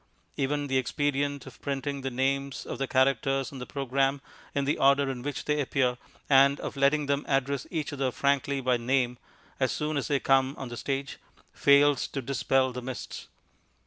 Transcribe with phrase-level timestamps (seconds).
[0.35, 4.19] Even the expedient of printing the names of the characters on the programme
[4.55, 5.95] in the order in which they appear,
[6.27, 9.19] and of letting them address each other frankly by name
[9.59, 11.19] as soon as they come on the stage,
[11.53, 13.27] fails to dispel the mists.